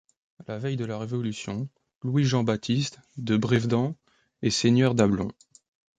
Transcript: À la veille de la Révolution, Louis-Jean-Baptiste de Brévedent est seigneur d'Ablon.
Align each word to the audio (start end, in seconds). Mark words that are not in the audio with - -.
À 0.39 0.51
la 0.53 0.57
veille 0.57 0.77
de 0.77 0.85
la 0.85 0.97
Révolution, 0.97 1.69
Louis-Jean-Baptiste 2.01 2.99
de 3.17 3.37
Brévedent 3.37 3.93
est 4.41 4.49
seigneur 4.49 4.95
d'Ablon. 4.95 5.29